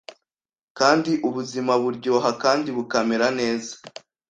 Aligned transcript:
kandi 0.79 1.11
ubuzima 1.27 1.73
buryoha 1.83 2.29
kandi 2.43 2.69
bukamera 2.77 3.27
neza. 3.39 3.73